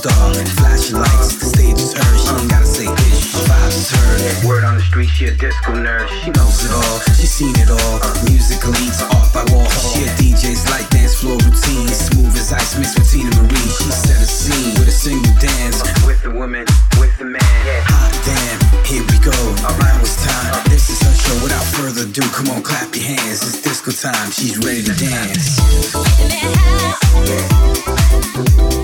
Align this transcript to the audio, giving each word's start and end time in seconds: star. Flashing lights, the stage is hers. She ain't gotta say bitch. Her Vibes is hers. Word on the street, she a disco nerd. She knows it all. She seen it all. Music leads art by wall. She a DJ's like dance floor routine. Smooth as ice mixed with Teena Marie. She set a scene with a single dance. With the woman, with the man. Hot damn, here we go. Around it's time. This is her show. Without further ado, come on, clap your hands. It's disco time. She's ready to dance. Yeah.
star. 0.00 0.32
Flashing 0.56 0.96
lights, 0.96 1.36
the 1.36 1.46
stage 1.52 1.76
is 1.76 1.92
hers. 1.92 2.20
She 2.24 2.32
ain't 2.32 2.50
gotta 2.50 2.66
say 2.66 2.88
bitch. 2.88 3.36
Her 3.36 3.44
Vibes 3.44 3.76
is 3.76 3.90
hers. 3.92 4.44
Word 4.48 4.64
on 4.64 4.76
the 4.80 4.84
street, 4.88 5.12
she 5.12 5.26
a 5.28 5.34
disco 5.36 5.76
nerd. 5.76 6.08
She 6.24 6.32
knows 6.32 6.64
it 6.64 6.72
all. 6.72 6.96
She 7.20 7.26
seen 7.28 7.54
it 7.60 7.68
all. 7.68 8.00
Music 8.24 8.64
leads 8.64 9.04
art 9.12 9.28
by 9.36 9.44
wall. 9.52 9.68
She 9.92 10.08
a 10.08 10.10
DJ's 10.16 10.64
like 10.72 10.88
dance 10.88 11.20
floor 11.20 11.36
routine. 11.44 11.92
Smooth 11.92 12.32
as 12.32 12.52
ice 12.52 12.80
mixed 12.80 12.96
with 12.96 13.08
Teena 13.12 13.32
Marie. 13.36 13.70
She 13.76 13.92
set 13.92 14.16
a 14.16 14.28
scene 14.28 14.72
with 14.80 14.88
a 14.88 14.96
single 14.96 15.36
dance. 15.36 15.84
With 16.08 16.22
the 16.24 16.32
woman, 16.32 16.64
with 16.96 17.12
the 17.20 17.28
man. 17.28 17.42
Hot 17.92 18.12
damn, 18.24 18.58
here 18.88 19.04
we 19.04 19.16
go. 19.20 19.36
Around 19.68 20.00
it's 20.00 20.16
time. 20.24 20.64
This 20.72 20.88
is 20.88 21.00
her 21.04 21.12
show. 21.12 21.36
Without 21.44 21.66
further 21.76 22.08
ado, 22.08 22.24
come 22.32 22.48
on, 22.56 22.62
clap 22.64 22.88
your 22.96 23.04
hands. 23.04 23.44
It's 23.44 23.60
disco 23.60 23.92
time. 23.92 24.32
She's 24.32 24.56
ready 24.64 24.82
to 24.82 24.94
dance. 24.96 25.60
Yeah. 27.28 28.79